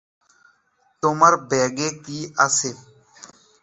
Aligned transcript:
তোমার 1.03 1.33
ব্যাগে 1.49 1.89
কি 2.03 2.17
আছে? 2.37 2.69